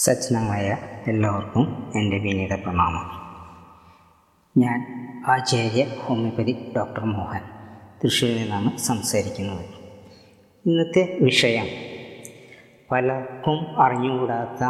സജ്ജനമായ 0.00 0.76
എല്ലാവർക്കും 1.06 1.92
എന്റെ 1.96 2.18
വിനീത 2.18 2.54
പ്രണാമം. 2.54 3.10
ഞാൻ 4.56 4.78
ആചാര്യ 5.28 5.86
ഹോമിയോപ്പതി 6.00 6.72
ഡോക്ടർ 6.76 7.04
മോഹൻ 7.04 7.40
തൃശ്ശൂരിൽ 8.04 8.42
നിന്നാണ് 8.42 8.78
സംസാരിക്കുന്നത്. 8.78 9.66
ഇന്നത്തെ 10.66 11.18
വിഷയം 11.20 11.64
പലർക്കും 12.90 13.82
അറിഞ്ഞുകൂടാത്ത 13.82 14.64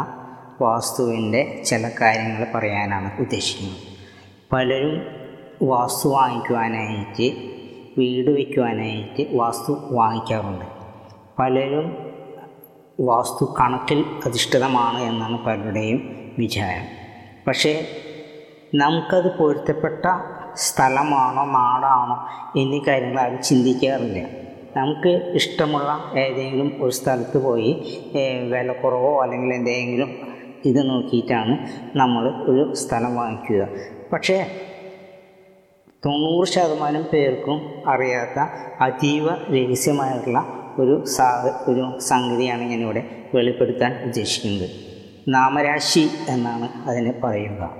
വാസ്തുവിന്റെ 0.61 1.63
ചില 1.63 1.91
കാര്യങ്ങൾ 2.01 2.47
പറയാനാണ് 2.55 3.19
ഉദ്ദേശിക്കുന്നത്. 3.19 3.77
പലരും 4.51 5.01
വാസ്തു 5.67 6.09
വാങ്ങിക്കുവാനായിട്ട് 6.09 7.35
വീട് 7.97 8.31
വയ്ക്കുവാനായിട്ട് 8.31 9.37
വാസ്തു 9.37 9.87
വാങ്ങിക്കാറുണ്ട്. 9.91 10.65
പലരും 11.39 12.10
വാസ്തു 13.09 13.55
കണക്കിൽ 13.59 14.05
അധിഷ്ഠിതമാണ് 14.25 14.99
എന്നാണ് 15.03 15.37
പലരുടെയും 15.45 15.99
വിചാരം. 16.39 16.85
പക്ഷേ 17.47 17.73
നമുക്കത് 18.73 19.37
പൊരുത്തപ്പെട്ട 19.37 20.05
സ്ഥലമാണോ 20.55 21.43
നാടാണോ 21.45 22.17
എന്നീ 22.59 22.79
കാര്യങ്ങൾ 22.87 23.19
അവർ 23.21 23.35
ചിന്തിക്കാറില്ല. 23.41 24.19
നമുക്ക് 24.77 25.11
ഇഷ്ടമുള്ള 25.39 25.91
ഏതെങ്കിലും 26.19 26.83
ഒരു 26.83 26.91
സ്ഥലത്ത് 26.91 27.37
പോയി 27.37 27.71
വില 28.53 28.71
കുറവോ 28.71 29.23
അല്ലെങ്കിൽ 29.23 29.53
എന്തെങ്കിലും 29.53 30.11
ഇത് 30.65 30.89
നോക്കിയിട്ടാണ് 30.89 31.53
നമ്മൾ 31.97 32.23
ഒരു 32.51 32.73
സ്ഥലം 32.73 33.15
വാങ്ങിക്കുക. 33.15 33.67
പക്ഷേ 34.13 34.37
തൊണ്ണൂറ് 36.05 36.47
ശതമാനം 36.47 37.03
പേർക്കും 37.13 37.57
അറിയാത്ത 37.87 38.39
അതീവ 38.83 39.27
രഹസ്യമായിട്ടുള്ള 39.55 40.60
ഒരു 40.79 41.05
സാ 41.05 41.53
ഒരു 41.67 41.99
സംഗതിയാണ് 41.99 42.61
ഞാനിവിടെ 42.61 43.09
വെളിപ്പെടുത്താൻ 43.35 44.03
ഉദ്ദേശിക്കുന്നത്. 44.05 44.69
നാമരാശി 45.27 46.09
എന്നാണ് 46.29 46.89
അതിനെ 46.89 47.13
പറയുക. 47.23 47.75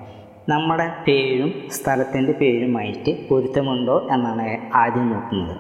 നമ്മുടെ 0.50 0.88
പേരും 1.08 1.70
സ്ഥലത്തിന്റെ 1.72 2.32
പേരുമായിട്ട് 2.32 3.28
പൊരുത്തമുണ്ടോ 3.28 4.08
എന്നാണ് 4.12 4.76
ആദ്യം 4.76 5.10
നോക്കുന്നത്. 5.10 5.58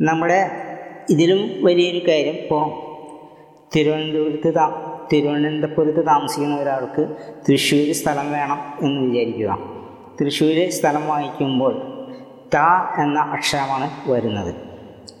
നമ്മുടെ 0.00 0.50
ഇതിലും 1.10 1.64
വലിയൊരു 1.64 2.08
കാര്യം 2.08 2.32
ഇപ്പോൾ 2.32 2.90
തിരുവനന്തപുരത്ത് 3.76 4.54
താ 4.54 4.96
തിരുവനന്തപുരത്ത് 5.12 6.06
താമസിക്കുന്ന 6.06 6.56
ഒരാൾക്ക് 6.56 7.16
തൃശ്ശൂർ 7.48 7.92
സ്ഥലം 7.92 8.32
വേണം 8.32 8.58
എന്ന് 8.82 9.00
വിചാരിക്കുക. 9.00 9.58
തൃശ്ശൂർ 10.20 10.70
സ്ഥലം 10.70 11.06
വാങ്ങിക്കുമ്പോൾ 11.06 11.74
ത 12.54 12.56
എന്ന 13.02 13.18
അക്ഷരമാണ് 13.18 14.10
വരുന്നത്. 14.10 14.54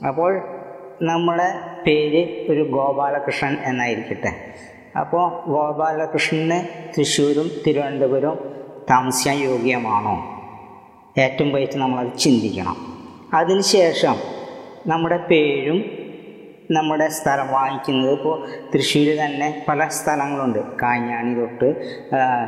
അപ്പോൾ 0.08 0.59
നമ്മുടെ 1.02 1.52
പേര് 1.86 2.52
ഒരു 2.52 2.68
ഗോപാലകൃഷ്ണൻ 2.70 3.56
എന്നായിരിക്കട്ടെ. 3.64 4.54
അപ്പോൾ 4.98 5.50
ഗോപാലകൃഷ്ണന് 5.50 6.90
തൃശ്ശൂരും 6.98 7.50
തിരുവനന്തപുരവും 7.66 8.38
താമസിക്കാൻ 8.90 9.36
യോഗ്യമാണോ? 9.36 10.14
ഏറ്റവും 11.20 11.50
പോയിട്ട് 11.50 11.78
നമ്മളത് 11.78 12.18
ചിന്തിക്കണം. 12.18 12.76
അതിനുശേഷം 13.34 14.16
നമ്മുടെ 14.86 15.16
പേരും 15.16 15.84
നമ്മുടെ 16.70 17.08
സ്ഥലം 17.08 17.48
വാങ്ങിക്കുന്നത് 17.48 18.12
ഇപ്പോൾ 18.12 18.48
തൃശ്ശൂർ 18.74 19.16
തന്നെ 19.24 19.64
പല 19.68 19.88
സ്ഥലങ്ങളുണ്ട്. 19.88 20.58
കാഞ്ഞാണി 20.82 21.34
തൊട്ട് 21.34 21.68
ആ, 22.14 22.46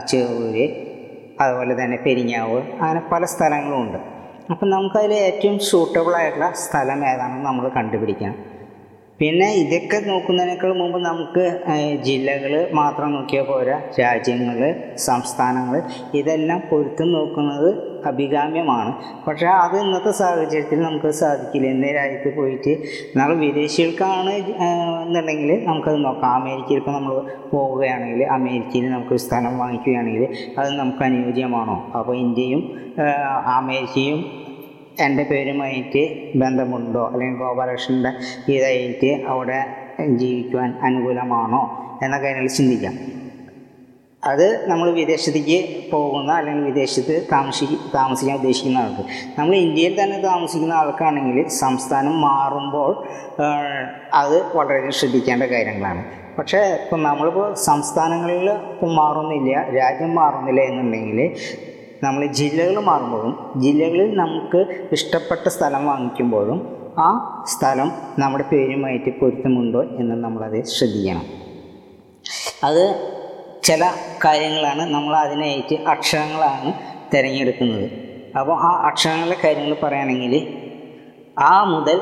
അതുപോലെ 1.41 1.85
തന്നെ 1.85 1.99
പെരിഞ്ഞാവ് 2.07 2.63
അങ്ങനെ 2.73 3.01
പല 3.13 3.25
സ്ഥലങ്ങളുമുണ്ട്. 3.25 4.12
അപ്പം 4.51 4.69
നമുക്കതിൽ 4.69 5.13
ഏറ്റവും 5.21 5.57
സൂട്ടബിൾ 5.69 6.15
ആയിട്ടുള്ള 6.15 6.49
സ്ഥലം 6.63 7.01
ഏതാണെന്ന് 7.07 7.47
നമ്മൾ 7.47 7.65
കണ്ടുപിടിക്കണം 7.77 8.39
പിന്നെ 9.21 9.49
ഇതൊക്കെ 9.55 9.99
നോക്കുന്നതിനേക്കാൾ 10.07 10.73
മുമ്പ് 10.75 10.99
നമുക്ക് 11.01 11.45
ജില്ലകൾ 12.03 12.53
മാത്രം 12.73 13.11
നോക്കിയാൽ 13.13 13.45
പോരാ. 13.45 13.77
രാജ്യങ്ങൾ 14.01 14.59
സംസ്ഥാനങ്ങൾ 15.05 15.77
ഇതെല്ലാം 16.15 16.61
പൊരുത്തം 16.71 17.09
നോക്കുന്നത് 17.13 17.69
അഭികാമ്യമാണ്. 18.07 18.93
പക്ഷേ 19.27 19.47
അത് 19.47 19.77
ഇന്നത്തെ 19.81 20.11
സാഹചര്യത്തിൽ 20.11 20.83
നമുക്ക് 20.83 21.11
സാധിക്കില്ല. 21.11 21.67
ഇന്ന 21.67 21.93
രാജ്യത്ത് 21.93 22.37
പോയിട്ട് 22.37 22.79
നമ്മൾ 23.17 23.35
വിദേശികൾക്കാണ് 23.37 24.31
എന്നുണ്ടെങ്കിൽ 24.31 25.65
നമുക്കത് 25.65 26.05
നോക്കാം. 26.05 26.35
അമേരിക്കയിൽ 26.35 26.79
ഇപ്പോൾ 26.79 26.91
നമ്മൾ 26.91 27.15
പോവുകയാണെങ്കിൽ 27.51 28.25
അമേരിക്കയിൽ 28.25 28.91
നമുക്ക് 28.91 29.17
സ്ഥലം 29.17 29.59
വാങ്ങിക്കുകയാണെങ്കിൽ 29.59 30.29
അത് 30.59 30.71
നമുക്ക് 30.79 31.03
അനുയോജ്യമാണോ? 31.03 31.91
അപ്പോൾ 31.99 32.17
ഇന്ത്യയും 32.17 32.63
അമേരിക്കയും 33.47 34.25
എന്റെ 35.01 35.23
പേരുമായിട്ട് 35.31 36.03
ബന്ധമുണ്ടോ? 36.39 37.11
അല്ലെങ്കിൽ 37.13 37.39
ഗോപാലകൃഷ്ണന്റെ 37.39 38.13
ഇതായിട്ട് 38.53 39.25
അവിടെ 39.27 39.65
ജീവിക്കുവാൻ 40.09 40.75
അനുകൂലമാണോ? 40.83 41.63
എന്ന 42.03 42.19
കാര്യങ്ങൾ 42.21 42.47
ചിന്തിക്കാം. 42.47 43.22
അത് 44.23 44.47
നമ്മൾ 44.71 44.87
വിദേശത്തേക്ക് 44.99 45.57
പോകുന്ന 45.93 46.31
അല്ലെങ്കിൽ 46.33 46.67
വിദേശത്ത് 46.71 47.15
താമസി 47.33 47.67
താമസിക്കാൻ 47.95 48.35
ഉദ്ദേശിക്കുന്ന 48.37 48.79
ആൾക്ക് 48.79 49.05
നമ്മൾ 49.39 49.55
ഇന്ത്യയിൽ 49.57 49.95
തന്നെ 50.03 50.19
താമസിക്കുന്ന 50.27 50.75
ആൾക്കാണെങ്കിൽ 50.81 51.39
സംസ്ഥാനം 51.63 52.15
മാറുമ്പോൾ 52.27 52.93
അത് 54.21 54.37
വളരെ 54.59 54.91
ശ്രദ്ധിക്കേണ്ട 54.99 55.45
കാര്യങ്ങളാണ്. 55.53 56.03
പക്ഷേ 56.39 56.61
ഇപ്പം 56.83 57.01
നമ്മളിപ്പോൾ 57.03 57.49
സംസ്ഥാനങ്ങളിൽ 57.69 58.47
മാറുന്നില്ല 59.01 59.51
രാജ്യം 59.79 60.13
മാറുന്നില്ല 60.21 60.61
എന്നുണ്ടെങ്കിൽ 60.71 61.21
നമ്മൾ 62.05 62.23
ജില്ലകൾ 62.39 62.77
മാറുമ്പോഴും 62.91 63.35
ജില്ലകളിൽ 63.65 64.09
നമുക്ക് 64.23 64.61
ഇഷ്ടപ്പെട്ട 64.97 65.47
സ്ഥലം 65.57 65.83
വാങ്ങിക്കുമ്പോഴും 65.87 66.61
ആ 67.07 67.09
സ്ഥലം 67.53 67.89
നമ്മുടെ 68.23 68.45
പേരുമായിട്ട് 68.53 69.11
പൊരുത്തമുണ്ടോ 69.21 69.83
എന്ന് 70.01 70.17
നമ്മളത് 70.25 70.59
ശ്രദ്ധിക്കണം. 70.77 71.27
അത് 72.65 72.85
ചില 73.63 73.83
കാര്യങ്ങളാണ് 74.25 74.83
നമ്മൾ 74.95 75.15
അതിനായിട്ട് 75.17 75.75
അക്ഷരങ്ങളാണ് 75.89 76.73
തിരഞ്ഞെടുക്കുന്നത്. 77.13 77.87
അപ്പോൾ 78.39 78.57
ആ 78.61 78.71
അക്ഷരങ്ങളുടെ 78.89 79.37
കാര്യങ്ങൾ 79.45 79.77
പറയുകയാണെങ്കിൽ 79.83 80.35
ആ 81.39 81.65
മുതൽ 81.65 82.01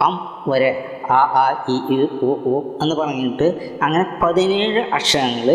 അം 0.00 0.14
വരെ 0.48 0.70
ആ 1.10 1.18
ആ 1.40 1.66
ഇ 1.68 1.76
ഇ 1.90 1.96
ഒ 2.22 2.32
ഒ 2.52 2.78
എന്ന് 2.82 2.94
പറഞ്ഞിട്ട് 2.94 3.46
അങ്ങനെ 3.82 4.04
പതിനേഴ് 4.22 4.80
അക്ഷരങ്ങൾ 4.92 5.48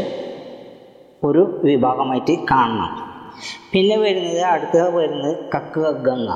ഒരു 1.23 1.61
വിഭാഗമായിട്ട് 1.63 2.33
കാണണം. 2.51 2.91
പിന്നെ 3.73 3.97
വരുന്നത് 3.97 4.41
അടുത്ത 4.43 4.77
വരുന്നത് 4.95 5.35
കക്ക 5.55 5.79
ഗംഗ. 5.79 6.29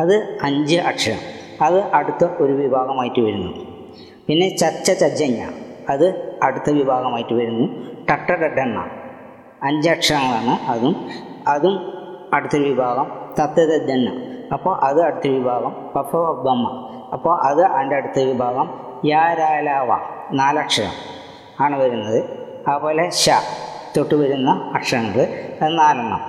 അത് 0.00 0.38
അഞ്ച് 0.42 0.76
അക്ഷരം. 0.76 1.22
അത് 1.62 1.78
അടുത്ത 1.94 2.24
ഒരു 2.40 2.52
വിഭാഗമായിട്ട് 2.52 3.20
വരുന്നു. 3.20 3.52
പിന്നെ 4.28 4.48
ചച്ച 4.56 4.90
ചജ്ജഞ്ഞ 4.92 5.40
അത് 5.88 6.06
അടുത്ത 6.42 6.70
വിഭാഗമായിട്ട് 6.70 7.34
വരുന്നു. 7.34 7.66
ടട്ട 8.10 8.30
അഞ്ചക്ഷരങ്ങളാണ് 9.62 10.70
അതും. 10.70 10.94
അതും 11.48 11.74
അടുത്തൊരു 12.34 12.62
വിഭാഗം 12.62 13.06
തത്തദണ്ണ 13.40 14.08
അപ്പോൾ 14.52 14.78
അത് 14.84 15.02
അടുത്ത 15.02 15.32
വിഭാഗം 15.32 15.72
പഫ 15.96 16.16
ബമ്മ 16.16 16.68
അപ്പോൾ 17.12 17.40
അത് 17.40 17.62
അതിന്റെ 17.62 17.96
അടുത്ത 17.96 18.24
വിഭാഗം 18.24 18.66
യാരാലാവ. 19.04 19.90
നാലക്ഷരം 20.32 20.94
ആണ് 21.60 21.76
വരുന്നത്. 21.82 22.18
അതുപോലെ 22.68 23.10
ഷ 23.10 23.30
തൊട്ട് 23.96 24.14
വരുന്ന 24.14 24.50
അക്ഷരങ്ങൾ 24.74 25.20
അത് 25.62 25.78
നാലെണ്ണം. 25.78 26.22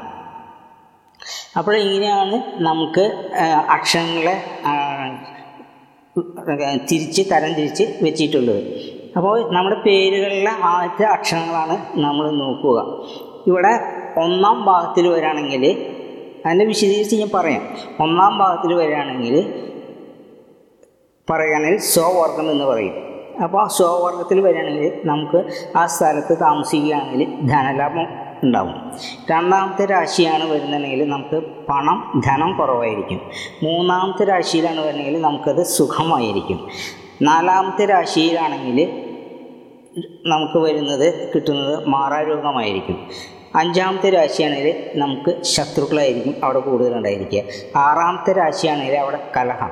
അപ്പോൾ 1.58 1.76
ഇങ്ങനെയാണ് 1.78 2.64
നമുക്ക് 2.64 3.34
അക്ഷരങ്ങളെ 3.70 4.44
തിരിച്ച് 6.92 7.22
തരം 7.32 7.54
തിരിച്ച് 7.54 7.84
വെച്ചിട്ടുള്ളത്. 8.02 8.91
അപ്പോൾ 9.18 9.54
നമ്മുടെ 9.54 9.76
പേരുകളിലെ 9.76 10.52
ആദ്യത്തെ 10.64 11.06
അക്ഷരങ്ങളാണ് 11.06 11.78
നമ്മൾ 12.00 12.32
നോക്കുക. 12.32 12.80
ഇവിടെ 13.48 13.74
ഒന്നാം 14.18 14.66
ഭാഗത്തിൽ 14.66 15.08
വരികയാണെങ്കിൽ 15.08 15.64
അതിനെ 16.46 16.66
വിശദീകരിച്ച് 16.66 17.16
ഞാൻ 17.16 17.30
പറയാം. 17.34 17.62
ഒന്നാം 18.00 18.38
ഭാഗത്തിൽ 18.38 18.74
വരികയാണെങ്കിൽ 18.74 19.36
പറയുകയാണെങ്കിൽ 21.30 21.80
സ്വവർഗം 21.80 22.52
എന്ന് 22.52 22.66
പറയും. 22.66 22.94
അപ്പോൾ 23.44 23.68
സ്വവർഗത്തിൽ 23.68 24.40
വരികയാണെങ്കിൽ 24.40 25.02
നമുക്ക് 25.06 25.40
ആ 25.76 25.86
സ്ഥലത്ത് 25.86 26.38
താമസിക്കുകയാണെങ്കിൽ 26.42 27.48
ധനലാഭം 27.48 28.08
ഉണ്ടാവും. 28.44 28.92
രണ്ടാമത്തെ 29.32 29.86
രാശിയാണ് 29.86 30.52
വരുന്നുണ്ടെങ്കിൽ 30.52 31.10
നമുക്ക് 31.10 31.44
പണം 31.70 32.22
ധനം 32.28 32.58
കുറവായിരിക്കും. 32.58 33.22
മൂന്നാമത്തെ 33.64 34.26
രാശിയിലാണ് 34.26 34.80
വരുന്നതെങ്കിൽ 34.80 35.22
നമുക്കത് 35.22 35.64
സുഖമായിരിക്കും. 35.66 36.68
നാലാമത്തെ 37.22 37.86
രാശിയിലാണെങ്കിൽ 37.86 39.06
നമുക്ക് 40.26 40.58
വരുന്നത് 40.58 41.32
കിട്ടുന്നത് 41.36 41.88
മാറാരോഗമായിരിക്കും. 41.88 43.08
അഞ്ചാമത്തെ 43.56 44.10
രാശിയാണെങ്കിൽ 44.10 44.90
നമുക്ക് 44.96 45.44
ശത്രുക്കളായിരിക്കും 45.44 46.36
അവിടെ 46.44 46.60
കൂടുതലുണ്ടായിരിക്കുക. 46.60 47.42
ആറാമത്തെ 47.76 48.34
രാശിയാണെങ്കിൽ 48.34 48.96
അവിടെ 48.96 49.20
കലഹം. 49.38 49.70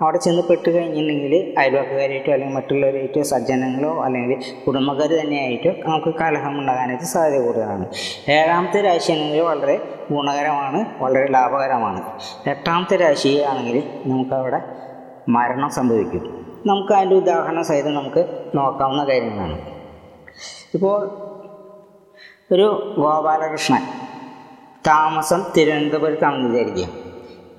അവിടെ 0.00 0.18
ചെന്ന് 0.18 0.42
പെട്ട് 0.42 0.70
കഴിഞ്ഞിട്ടുണ്ടെങ്കിൽ 0.70 1.54
അയൽവക്കക്കാരായിട്ടോ 1.58 2.32
അല്ലെങ്കിൽ 2.32 2.56
മറ്റുള്ളവരായിട്ടോ 2.56 3.22
സജ്ജനങ്ങളോ 3.22 4.04
അല്ലെങ്കിൽ 4.04 4.42
കുടുംബക്കാർ 4.66 5.08
തന്നെയായിട്ടോ 5.08 5.70
നമുക്ക് 5.84 6.14
കലഹം 6.18 6.58
ഉണ്ടാകാനായിട്ട് 6.58 7.04
സാധ്യത 7.04 7.42
കൂടുതലാണ്. 7.42 7.86
ഏഴാമത്തെ 8.30 8.80
രാശിയാണെങ്കിൽ 8.80 9.40
വളരെ 9.40 9.80
ഗുണകരമാണ് 10.10 10.84
വളരെ 10.98 11.28
ലാഭകരമാണ്. 11.28 12.02
എട്ടാമത്തെ 12.48 12.96
രാശിയാണെങ്കിൽ 12.96 13.82
നമുക്കവിടെ 14.06 14.60
മരണം 15.28 15.70
സംഭവിക്കും. 15.70 16.51
നമുക്ക് 16.66 16.92
അതിന്റെ 16.92 17.16
ഉദാഹരണ 17.16 17.62
സഹിതം 17.62 17.94
നമുക്ക് 17.94 18.50
നോക്കാവുന്ന 18.54 19.04
കാര്യങ്ങളാണ്. 19.04 19.60
ഇപ്പോൾ 20.74 21.10
ഒരു 22.52 22.94
ഗോപാലകൃഷ്ണൻ 22.98 23.82
താമസം 24.86 25.44
തിരുവനന്തപുരത്താണെന്ന് 25.56 26.50
വിചാരിക്കുക. 26.50 26.88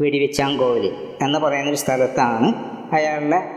വെടിവെച്ചാങ്കോവിൽ 0.02 0.86
എന്ന് 1.22 1.40
പറയുന്ന 1.40 1.40
പറയുന്നൊരു 1.40 1.76
സ്ഥലത്താണ് 1.76 2.54
അയാളുടെ 2.94 3.50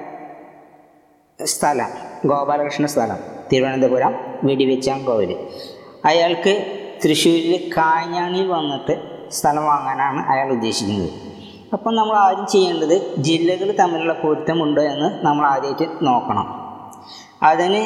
സ്ഥലം 1.45 1.89
ഗോപാലകൃഷ്ണ 2.27 2.87
സ്ഥലം 2.87 3.19
തിരുവനന്തപുരം 3.53 4.15
വെടിവെച്ചാങ്കോവിൽ 4.45 5.49
അയാൾക്ക് 6.05 6.83
തൃശ്ശൂരിൽ 7.05 7.71
കാഞ്ഞാണിയിൽ 7.77 8.49
വന്നിട്ട് 8.49 8.95
സ്ഥലം 9.31 9.65
വാങ്ങാനാണ് 9.65 10.27
അയാൾ 10.27 10.53
ഉദ്ദേശിക്കുന്നത്. 10.53 11.26
അപ്പം 11.73 11.95
നമ്മൾ 11.95 12.17
ആദ്യം 12.17 12.47
ചെയ്യേണ്ടത് 12.47 13.17
ജില്ലകൾ 13.17 13.77
തമ്മിലുള്ള 13.79 14.13
പൊരുത്തമുണ്ടോ 14.13 14.83
എന്ന് 14.83 15.27
നമ്മൾ 15.27 15.47
ആദ്യമായിട്ട് 15.47 16.07
നോക്കണം. 16.07 16.47
അതിന് 17.43 17.81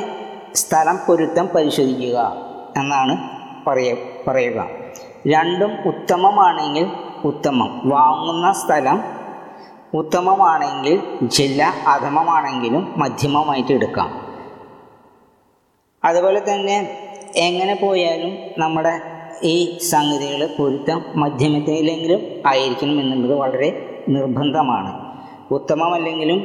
സ്ഥലം 0.56 0.99
പൊരുത്തം 1.06 1.47
പരിശോധിക്കുക 1.47 2.32
എന്നാണ് 2.77 3.19
പറയ 3.67 3.94
പറയുക. 4.29 4.67
രണ്ടും 5.29 5.73
ഉത്തമമാണെങ്കിൽ 5.87 6.93
ഉത്തമം. 7.25 7.81
വാങ്ങുന്ന 7.85 8.53
സ്ഥലം 8.53 9.05
ഉത്തമമാണെങ്കിൽ 9.94 11.03
ജില്ല 11.23 11.75
അധമമാണെങ്കിലും 11.87 12.94
മധ്യമമായിട്ട് 12.97 13.73
എടുക്കാം. 13.73 14.21
അതുപോലെ 16.05 16.41
തന്നെ 16.53 16.99
എങ്ങനെ 17.37 17.75
പോയാലും 17.75 18.37
നമ്മുടെ 18.59 19.19
ഈ 19.44 19.78
സംഗതികൾ 19.78 20.56
പൊരുത്തം 20.58 21.04
മധ്യമത്തിലെങ്കിലും 21.16 22.42
ആയിരിക്കണം 22.46 23.00
എന്നുള്ളത് 23.00 23.34
വളരെ 23.38 23.69
നിർബന്ധമാണ്. 24.08 25.10
ഉത്തമമല്ലെങ്കിലും 25.50 26.40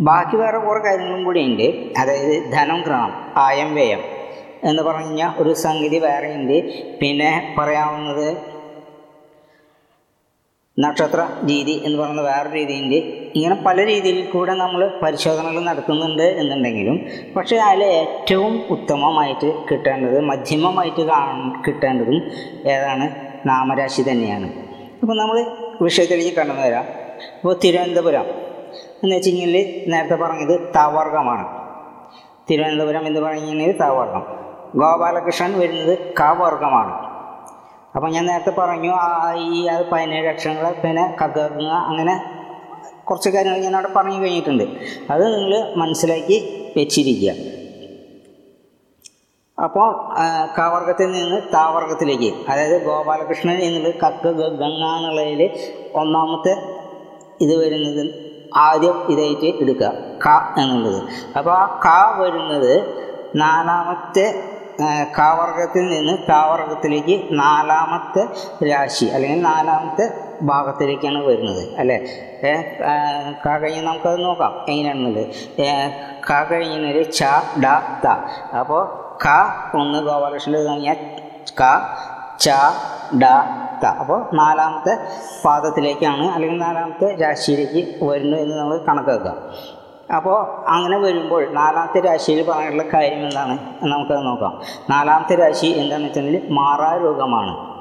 ബാക്കി 0.00 0.36
വേറെ 0.36 0.58
കുറേ 0.58 0.80
കാര്യങ്ങളും 0.84 1.24
കൂടിയുണ്ട് 1.24 1.94
അതായത് 1.98 2.52
ധനം 2.52 2.82
ക്രമം 2.82 3.12
ആയം 3.36 3.74
വ്യയം 3.74 4.00
എന്ന് 4.64 4.82
പറഞ്ഞ 4.82 5.30
ഒരു 5.38 5.52
സംഗതി 5.52 5.98
വേറെയുണ്ട്. 5.98 6.72
പിന്നെ 7.00 7.54
പറയാവുന്നത് 7.58 8.53
നക്ഷത്ര 10.78 11.28
രീതി 11.48 11.82
എന്ന് 11.84 11.98
പറയുന്ന 11.98 12.22
വേറെ 12.22 12.54
രീതിയുണ്ട്. 12.54 12.94
ഇങ്ങനെ 13.36 13.54
പല 13.66 13.86
രീതിയിൽ 13.86 14.30
കൂടെ 14.30 14.54
നമ്മൾ 14.54 15.00
പരിശോധനകൾ 15.02 15.60
നടത്തുന്നുണ്ട് 15.60 16.22
എന്നുണ്ടെങ്കിലും 16.22 17.06
പക്ഷേ 17.36 17.56
അതിൽ 17.56 17.84
ഏറ്റവും 17.84 18.62
ഉത്തമമായിട്ട് 18.70 19.64
കിട്ടേണ്ടത് 19.70 20.20
മധ്യമമായിട്ട് 20.20 21.02
കാ 21.02 21.52
കിട്ടേണ്ടതും 21.66 22.22
ഏതാണ്? 22.68 23.10
നാമരാശി 23.46 24.02
തന്നെയാണ്. 24.10 24.52
അപ്പോൾ 25.02 25.18
നമ്മൾ 25.18 25.46
വിഷയത്തിലേക്ക് 25.82 26.36
കടന്നു 26.36 26.62
വരാം. 26.62 26.84
ഇപ്പോൾ 27.34 27.58
തിരുവനന്തപുരം 27.64 28.26
എന്ന് 29.04 29.16
വെച്ച് 29.16 29.30
കഴിഞ്ഞാൽ 29.30 29.84
നേരത്തെ 29.88 30.14
പറഞ്ഞത് 30.14 30.60
തവർഗമാണ് 30.76 31.46
തിരുവനന്തപുരം 32.50 33.06
എന്ന് 33.06 33.20
പറഞ്ഞു 33.20 33.46
കഴിഞ്ഞാൽ 33.46 33.72
തവർഗം 33.80 34.24
ഗോപാലകൃഷ്ണൻ 34.76 35.58
വരുന്നത് 35.58 35.98
കവർഗമാണ് 35.98 37.13
അപ്പം 37.94 38.08
ഞാൻ 38.10 38.24
നേരത്തെ 38.26 38.50
പറഞ്ഞു 38.60 38.92
ഈ 39.48 39.66
അത് 39.66 39.90
പതിനേഴ് 39.90 40.28
അക്ഷരങ്ങൾ 40.28 40.72
പിന്നെ 40.84 41.04
കഗങ്ങ 41.22 41.70
അങ്ങനെ 41.90 42.14
കുറച്ച് 43.04 43.30
കാര്യങ്ങൾ 43.30 43.58
ഞാൻ 43.58 43.74
അവിടെ 43.76 43.90
പറഞ്ഞു 43.96 44.18
കഴിഞ്ഞിട്ടുണ്ട്. 44.22 44.64
അത് 45.10 45.24
നിങ്ങൾ 45.34 45.52
മനസ്സിലാക്കി 45.76 46.36
വെച്ചിരിക്കുക. 46.76 47.32
അപ്പോൾ 49.58 49.88
കവർഗത്തിൽ 50.58 51.08
നിന്ന് 51.12 51.38
താവർഗത്തിലേക്ക് 51.54 52.30
അതായത് 52.48 52.84
ഗോപാലകൃഷ്ണൻ 52.86 53.58
എന്നുള്ളത് 53.66 53.94
കക്ക് 54.04 54.30
ഗംഗ 54.60 54.84
എന്നുള്ളതിൽ 54.96 55.42
ഒന്നാമത്തെ 55.94 56.54
ഇത് 57.40 57.54
വരുന്നത് 57.62 58.02
ആദ്യം 58.66 58.96
ഇതായിട്ട് 59.12 59.46
എടുക്കുക 59.62 59.90
ക 60.24 60.28
എന്നുള്ളത്. 60.62 60.98
അപ്പോൾ 61.38 61.52
ആ 61.52 61.64
ക 61.84 61.88
വരുന്നത് 62.20 62.72
നാലാമത്തെ 63.36 64.26
കാവർഗത്തിൽ 65.16 65.88
നിന്ന് 65.88 66.18
കാവർഗത്തിലേക്ക് 66.28 67.28
നാലാമത്തെ 67.32 68.22
രാശി 68.68 69.04
അല്ലെങ്കിൽ 69.04 69.42
നാലാമത്തെ 69.42 70.04
ഭാഗത്തിലേക്കാണ് 70.42 71.24
വരുന്നത് 71.24 71.78
അല്ലേ? 71.78 71.98
ക 73.44 73.56
കഴിഞ്ഞ് 73.62 73.82
നമുക്കത് 73.82 74.24
നോക്കാം. 74.24 74.64
എങ്ങനെയാണെന്നുള്ളത്? 74.68 75.26
ക 76.30 76.50
കഴിഞ്ഞത് 76.50 77.12
ച 77.12 77.22
ഡ 77.64 77.66
ത. 78.04 78.06
അപ്പോൾ 78.56 78.82
ക 79.26 79.28
ഒന്ന് 79.74 79.98
ഗോപാലകൃഷ്ണന്റെ 79.98 80.60
കഴിഞ്ഞാൽ 80.60 80.96
ക 81.60 81.62
ച 82.38 82.48
ഡ 83.22 83.24
ത. 83.82 83.86
അപ്പോൾ 83.86 84.28
നാലാമത്തെ 84.34 84.94
പാദത്തിലേക്കാണ് 85.44 86.30
അല്ലെങ്കിൽ 86.34 86.58
നാലാമത്തെ 86.58 87.16
രാശിയിലേക്ക് 87.22 88.04
വരുന്നു 88.04 88.36
എന്ന് 88.36 88.56
നമ്മൾ 88.58 88.76
കണക്കാക്കുക 88.88 89.34
അപ്പോൾ 90.12 90.64
അങ്ങനെ 90.68 90.98
വരുമ്പോൾ 90.98 91.52
നാലാമത്തെ 91.52 92.00
രാശിയിൽ 92.00 92.50
പറയാനുള്ള 92.50 92.82
കാര്യം 92.82 93.22
എന്താണ്? 93.28 93.58
നമുക്കത് 93.82 94.26
നോക്കാം. 94.26 94.62
നാലാമത്തെ 94.90 95.34
രാശി 95.34 95.66
എന്താണെന്ന് 95.66 96.08
വെച്ചിട്ടുണ്ടെങ്കിൽ 96.08 96.52
മാറാ 96.52 96.96
രോഗമാണ്. 96.96 97.74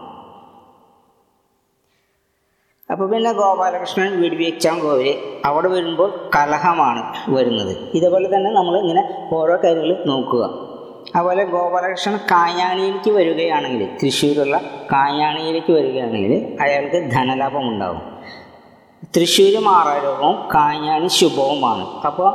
അപ്പോൾ 2.91 3.09
പിന്നെ 3.09 3.31
ഗോപാലകൃഷ്ണൻ 3.31 4.21
വെടിവെച്ചാൻ 4.21 4.79
കോവിൽ 4.79 5.17
അവിടെ 5.45 5.67
വരുമ്പോൾ 5.67 6.29
കലഹമാണ് 6.35 7.31
വരുന്നത്. 7.35 7.77
ഇതേപോലെ 7.93 8.35
തന്നെ 8.35 8.51
നമ്മൾ 8.51 8.77
ഇങ്ങനെ 8.77 9.27
ഓരോ 9.31 9.55
കാര്യങ്ങൾ 9.63 10.03
നോക്കുക. 10.05 10.73
അതുപോലെ 11.15 11.43
ഗോപാലകൃഷ്ണൻ 11.43 12.19
കാഞ്ഞാണിയിലേക്ക് 12.31 13.11
വരികയാണെങ്കിൽ 13.11 13.89
തൃശ്ശൂരുള്ള 14.03 14.57
കാഞ്ഞാണിയിലേക്ക് 14.91 15.73
വരികയാണെങ്കിൽ 15.73 16.57
അയാൾക്ക് 16.61 17.11
ധനലാഭം 17.11 17.69
ഉണ്ടാകും 17.69 18.01
തൃശ്ശൂർ 19.15 19.55
മാറാരോഗവും 19.63 20.35
കാഞ്ഞാണി 20.53 21.07
ശുഭവുമാണ്. 21.07 21.83
അപ്പോൾ 22.07 22.29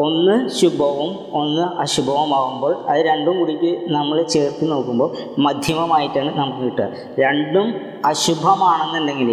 ഒന്ന് 0.00 0.48
ശുഭവും 0.48 1.10
ഒന്ന് 1.40 1.64
അശുഭവുമാകുമ്പോൾ 1.80 2.72
അത് 2.88 3.00
രണ്ടും 3.06 3.38
കൂടിയിട്ട് 3.38 3.92
നമ്മൾ 3.92 4.22
ചേർത്ത് 4.22 4.70
നോക്കുമ്പോൾ 4.70 5.10
മധ്യമമായിട്ടാണ് 5.38 6.38
നമുക്ക് 6.38 6.58
കിട്ടുക. 6.58 6.88
രണ്ടും 7.20 7.68
അശുഭമാണെന്നുണ്ടെങ്കിൽ 8.04 9.30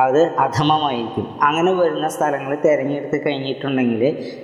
അത് 0.00 0.20
അധമമായിരിക്കും. 0.38 1.38
അങ്ങനെ 1.42 1.72
വരുന്ന 1.72 2.08
സ്ഥലങ്ങൾ 2.08 2.54
തിരഞ്ഞെടുത്ത് 2.54 3.26
കഴിഞ്ഞിട്ടുണ്ടെങ്കിൽ 3.26 4.02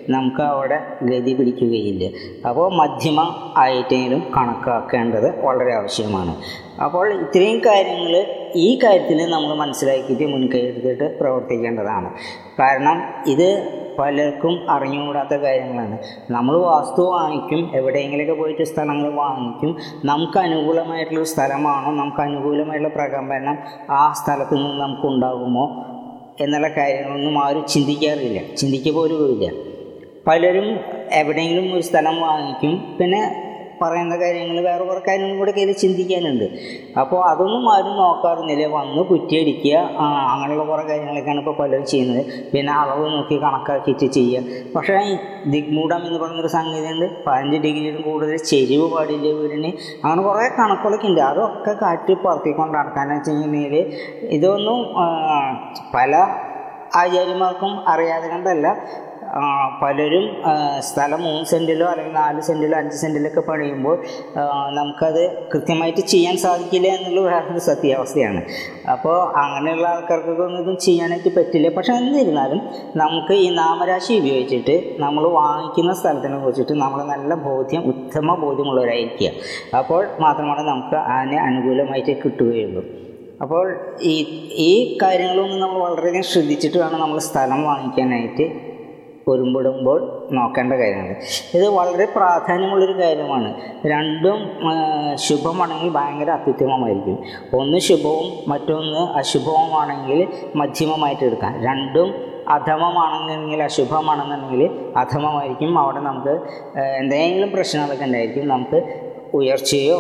നമുക്ക് 0.08 0.42
അവിടെ 0.42 0.78
ഗതി 1.02 1.34
പിടിക്കുകയില്ല. 1.34 2.04
അപ്പോൾ 2.48 2.74
മധ്യമ 2.74 3.20
ആയിട്ടെങ്കിലും 3.56 4.32
കണക്കാക്കേണ്ടത് 4.36 5.40
വളരെ 5.44 5.74
ആവശ്യമാണ്. 5.74 6.36
അപ്പോൾ 6.84 7.06
ഇത്രയും 7.12 7.58
കാര്യങ്ങൾ 7.66 8.14
ഈ 8.56 8.78
കാര്യത്തിൽ 8.84 9.30
നമ്മൾ 9.30 9.54
മനസ്സിലാക്കിയിട്ട് 9.54 10.26
മുൻകൈ 10.32 10.60
എടുത്തിട്ട് 10.60 11.20
പ്രവർത്തിക്കേണ്ടതാണ്. 11.20 12.10
കാരണം 12.58 13.02
ഇത് 13.26 13.48
പലർക്കും 13.99 14.70
അറിഞ്ഞുകൂടാത്ത 14.70 15.35
കാര്യങ്ങളാണ്. 15.35 15.99
നമ്മൾ 16.31 16.56
വാസ്തു 16.56 17.02
വാങ്ങിക്കും 17.02 17.70
എവിടെയെങ്കിലുമൊക്കെ 17.75 18.43
പോയിട്ട് 18.43 18.62
സ്ഥലങ്ങൾ 18.62 19.12
വാങ്ങിക്കും. 19.14 19.76
നമുക്ക് 20.05 20.38
അനുകൂലമായിട്ടുള്ള 20.38 21.25
സ്ഥലമാണോ 21.25 21.93
നമുക്ക് 21.93 22.20
അനുകൂലമായിട്ടുള്ള 22.20 22.94
പ്രകമ്പനം 22.94 23.58
ആ 23.91 24.13
സ്ഥലത്ത് 24.13 24.55
നിന്ന് 24.55 24.81
നമുക്ക് 24.81 25.06
ഉണ്ടാകുമോ 25.06 25.84
എന്നുള്ള 26.41 26.69
കാര്യങ്ങളൊന്നും 26.69 27.44
ആരും 27.44 27.67
ചിന്തിക്കാറില്ല. 27.67 28.56
ചിന്തിക്കുക 28.56 29.06
ഇല്ല. 29.06 29.51
പലരും 30.27 30.81
എവിടെയെങ്കിലും 31.13 31.74
ഒരു 31.74 31.81
സ്ഥലം 31.81 32.20
വാങ്ങിക്കും 32.20 32.96
പിന്നെ 33.01 33.44
പറയുന്ന 33.84 34.17
കാര്യങ്ങൾ 34.22 34.58
വേറെ 34.69 34.84
കുറേ 34.84 35.00
കാര്യങ്ങളും 35.08 35.38
കൂടെ 35.38 35.53
കയ്യിൽ 35.56 35.72
ചിന്തിക്കാനുണ്ട്. 35.82 36.46
അപ്പോൾ 37.03 37.20
അതൊന്നും 37.31 37.64
ആരും 37.74 37.96
നോക്കാറുന്നില്ല. 38.03 38.67
വന്ന് 38.76 39.03
കുറ്റിയടിക്കുക 39.10 39.76
അങ്ങനെയുള്ള 40.32 40.64
കുറേ 40.70 40.84
കാര്യങ്ങളൊക്കെയാണ് 40.91 41.41
ഇപ്പോൾ 41.44 41.56
പലരും 41.60 41.86
ചെയ്യുന്നത്. 41.93 42.22
പിന്നെ 42.53 42.72
അളവ് 42.72 43.06
നോക്കി 43.17 43.38
കണക്കാക്കിയിട്ട് 43.44 44.06
ചെയ്യുക. 44.19 44.43
പക്ഷേ 44.76 44.96
ഈ 45.10 45.14
ദിഗ്മൂഢം 45.55 46.03
എന്ന് 46.08 46.19
പറയുന്നൊരു 46.24 46.53
സംഗതിയുണ്ട്. 46.56 47.06
പതിനഞ്ച് 47.26 47.60
ഡിഗ്രിയിലും 47.67 48.03
കൂടുതൽ 48.03 48.36
ചെരിവ് 48.53 48.86
പാടില്ല 48.94 49.32
വീടിന്. 49.41 49.72
അങ്ങനെ 50.05 50.22
കുറേ 50.22 50.48
കണക്കുകളൊക്കെ 50.60 51.08
ഉണ്ട്. 51.12 51.22
അതൊക്കെ 51.31 51.74
കാറ്റ് 51.82 52.12
പറത്തിക്കൊണ്ട് 52.26 52.74
നടക്കാനെന്ന് 52.79 53.20
വെച്ച് 53.20 53.31
കഴിഞ്ഞാൽ 53.31 53.76
ഇതൊന്നും 54.38 54.81
പല 55.94 56.12
ആചാര്യന്മാർക്കും 57.00 57.72
അറിയാതെ 57.93 58.26
കണ്ടല്ല. 58.29 58.67
പലരും 59.82 60.24
സ്ഥലം 60.81 61.22
മൂന്ന് 61.22 61.46
സെന്റിലോ 61.46 61.86
അല്ലെങ്കിൽ 61.86 62.14
നാല് 62.14 62.40
സെന്റിലോ 62.40 62.78
അഞ്ച് 62.78 62.96
സെന്റിലൊക്കെ 62.96 63.40
പണിയുമ്പോൾ 63.40 63.96
നമുക്കത് 64.70 65.48
കൃത്യമായിട്ട് 65.52 66.00
ചെയ്യാൻ 66.00 66.36
സാധിക്കില്ല 66.36 66.88
എന്നുള്ള 66.88 67.20
വേറൊരു 67.20 67.58
സത്യാവസ്ഥയാണ്. 67.58 68.43
അപ്പോൾ 68.93 69.16
അങ്ങനെയുള്ള 69.43 69.86
ആൾക്കാർക്കൊക്കെ 69.88 70.43
ഒന്നും 70.43 70.76
ചെയ്യാനായിട്ട് 70.86 71.32
പറ്റില്ല. 71.36 71.69
പക്ഷേ 71.69 71.93
എന്നിരുന്നാലും 71.93 72.60
നമുക്ക് 72.96 73.32
ഈ 73.32 73.48
നാമരാശി 73.54 74.12
ഉപയോഗിച്ചിട്ട് 74.20 74.96
നമ്മൾ 74.98 75.26
വാങ്ങിക്കുന്ന 75.28 75.93
സ്ഥലത്തിനെ 75.93 76.38
കുറിച്ചിട്ട് 76.38 76.72
നമ്മൾ 76.72 77.02
നല്ല 77.04 77.34
ബോധ്യം 77.34 77.82
ഉത്തമ 77.82 78.34
ബോധ്യമുള്ളവരായിരിക്കുക. 78.44 79.31
അപ്പോൾ 79.78 80.06
മാത്രമാണ് 80.20 80.62
നമുക്ക് 80.69 80.96
അതിനെ 80.96 81.40
അനുകൂലമായിട്ട് 81.48 82.16
കിട്ടുകയുള്ളൂ. 82.24 82.84
അപ്പോൾ 83.43 83.64
ഈ 84.02 84.14
ഈ 84.66 84.98
കാര്യങ്ങളൊന്നും 85.02 85.60
നമ്മൾ 85.60 85.81
വളരെയധികം 85.84 86.22
ശ്രദ്ധിച്ചിട്ട് 86.22 86.78
വേണം 86.78 87.00
നമ്മൾ 87.00 87.19
സ്ഥലം 87.19 87.62
വാങ്ങിക്കാനായിട്ട് 87.62 88.73
ഒരുമ്പിടുമ്പോൾ 89.28 90.28
നോക്കേണ്ട 90.32 90.72
കാര്യമാണ് 90.72 91.14
ഇത് 91.54 91.69
വളരെ 91.69 92.04
പ്രാധാന്യമുള്ളൊരു 92.04 92.98
കാര്യമാണ്. 93.02 93.54
രണ്ടും 93.86 94.38
ശുഭമാണെങ്കിൽ 95.14 95.88
ഭയങ്കര 95.88 96.31
അത്യുത്തമമായിരിക്കും. 96.31 97.19
ഒന്ന് 97.54 97.78
ശുഭവും 97.78 98.50
മറ്റൊന്ന് 98.50 98.98
അശുഭവുമാണെങ്കിൽ 98.98 100.28
മധ്യമമായിട്ട് 100.56 101.24
എടുക്കാം. 101.24 101.62
രണ്ടും 101.64 102.14
അധമമാണെന്നുണ്ടെങ്കിൽ 102.48 103.62
അശുഭമാണെന്നുണ്ടെങ്കിൽ 103.62 104.70
അധമമായിരിക്കും. 104.96 105.78
അവിടെ 105.78 106.00
നമുക്ക് 106.00 106.34
എന്തെങ്കിലും 106.81 107.50
പ്രശ്നങ്ങളൊക്കെ 107.50 108.04
ഉണ്ടായിരിക്കും. 108.04 108.48
നമുക്ക് 108.48 108.82
ഉയർച്ചയോ 109.34 109.98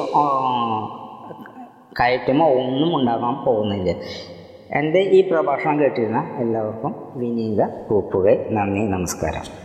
കയറ്റമോ 2.00 2.46
ഒന്നും 2.48 2.96
ഉണ്ടാകാൻ 2.96 3.44
പോകുന്നില്ല. 3.44 3.90
എന്റെ 4.72 5.00
ഈ 5.00 5.28
പ്രഭാഷണം 5.28 5.80
കേട്ടിരുന്ന 5.80 6.36
എല്ലാവർക്കും 6.38 6.92
വിനീത 7.16 7.62
കൂപ്പുകൈ 7.88 8.36
നന്ദി 8.50 8.82
നമസ്കാരം. 8.88 9.63